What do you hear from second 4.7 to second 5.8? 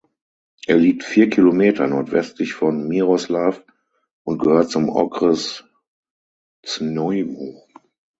zum Okres